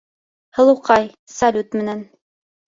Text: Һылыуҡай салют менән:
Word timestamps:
Һылыуҡай 0.59 1.05
салют 1.37 1.81
менән: 1.81 2.05